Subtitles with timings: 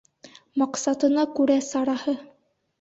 [0.61, 2.19] Маҡсатына күрә сараһы.